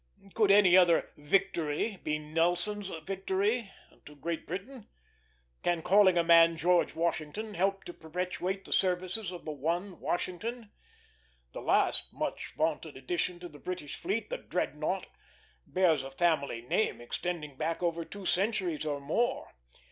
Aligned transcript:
Could 0.33 0.49
any 0.49 0.75
other 0.75 1.11
Victory 1.15 1.97
be 2.03 2.17
Nelson's 2.17 2.91
Victory 3.05 3.69
to 4.07 4.15
Great 4.15 4.47
Britain? 4.47 4.87
Can 5.61 5.83
calling 5.83 6.17
a 6.17 6.23
man 6.23 6.57
George 6.57 6.95
Washington 6.95 7.53
help 7.53 7.83
to 7.83 7.93
perpetuate 7.93 8.65
the 8.65 8.73
services 8.73 9.31
of 9.31 9.45
the 9.45 9.51
one 9.51 9.99
Washington? 9.99 10.71
The 11.53 11.61
last 11.61 12.11
much 12.11 12.53
vaunted 12.57 12.97
addition 12.97 13.39
to 13.41 13.47
the 13.47 13.59
British 13.59 13.95
fleet, 13.95 14.31
the 14.31 14.39
Dreadnaught, 14.39 15.05
bears 15.67 16.01
a 16.01 16.09
family 16.09 16.63
name 16.63 16.99
extending 16.99 17.55
back 17.55 17.83
over 17.83 18.03
two 18.03 18.25
centuries, 18.25 18.87
or 18.87 18.99
more. 18.99 19.51